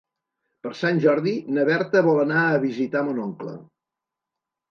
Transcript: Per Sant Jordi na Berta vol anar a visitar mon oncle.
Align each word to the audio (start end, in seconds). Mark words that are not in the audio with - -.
Per 0.61 0.69
Sant 0.77 1.01
Jordi 1.03 1.33
na 1.57 1.65
Berta 1.67 2.01
vol 2.09 2.21
anar 2.23 2.45
a 2.45 2.57
visitar 2.65 3.05
mon 3.11 3.19
oncle. 3.27 3.53